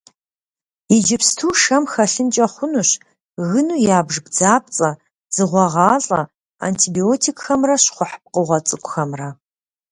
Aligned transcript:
Иджыпсту 0.95 1.49
шэм 1.61 1.83
хэлъынкӀэ 1.91 2.47
хъунущ 2.53 2.89
гыну 3.49 3.81
ябж 3.97 4.15
бдзапцӀэ, 4.25 4.91
дзыгъуэгъалӀэ, 5.31 6.21
антибиотикхэмрэ 6.65 7.75
щхъухь 7.83 8.15
пкъыгъуэ 8.23 8.57
цӀыкӀухэмрэ. 8.67 9.29